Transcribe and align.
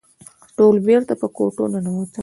ټول 0.57 0.75
بېرته 0.87 1.13
په 1.21 1.27
کوټو 1.35 1.63
ننوتل. 1.73 2.19